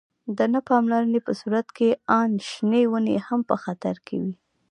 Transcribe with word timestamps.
د 0.37 0.39
نه 0.53 0.59
پاملرنې 0.67 1.19
په 1.27 1.33
صورت 1.41 1.67
کې 1.77 1.89
آن 2.19 2.29
شنې 2.49 2.83
ونې 2.91 3.17
هم 3.27 3.39
په 3.49 3.55
خطر 3.63 3.95
کې 4.05 4.15
وي. 4.21 4.33